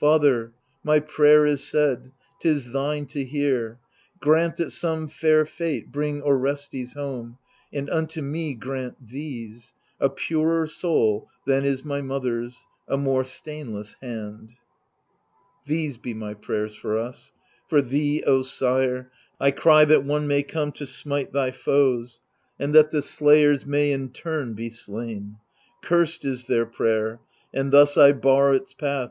Father^ 0.00 0.52
my 0.84 1.00
prayer 1.00 1.44
is 1.44 1.66
said; 1.66 2.12
His 2.40 2.70
thine 2.70 3.06
to 3.06 3.24
hear— 3.24 3.80
Grant 4.20 4.56
that 4.58 4.70
some 4.70 5.08
fair 5.08 5.44
fate 5.44 5.90
bring 5.90 6.22
Orestes 6.22 6.94
home^ 6.94 7.38
And 7.72 7.90
unto 7.90 8.22
me 8.22 8.54
grant 8.54 9.04
these— 9.04 9.72
a 10.00 10.08
purer 10.08 10.68
soul 10.68 11.28
Than 11.44 11.64
is 11.64 11.84
my 11.84 12.00
mother'Sy 12.02 12.58
a 12.86 12.96
more 12.96 13.24
stainless 13.24 13.96
hand. 14.00 14.52
These 15.66 15.98
be 15.98 16.14
my 16.14 16.34
prayers 16.34 16.76
for 16.76 16.96
us; 16.96 17.32
for 17.66 17.82
thee, 17.82 18.22
O 18.28 18.42
sire, 18.42 19.10
1 19.38 19.50
cry 19.54 19.84
that 19.86 20.04
one 20.04 20.28
may 20.28 20.44
come 20.44 20.70
to 20.70 20.86
smite 20.86 21.32
thy 21.32 21.50
foes. 21.50 22.20
And 22.60 22.72
that 22.76 22.92
the 22.92 23.02
slayers 23.02 23.66
may 23.66 23.90
in 23.90 24.10
turn 24.10 24.54
be 24.54 24.70
slain. 24.70 25.38
Cursed 25.82 26.24
is 26.24 26.44
their 26.44 26.64
prayer, 26.64 27.18
and 27.52 27.72
thus 27.72 27.96
I 27.96 28.12
bar 28.12 28.54
its 28.54 28.72
path. 28.72 29.08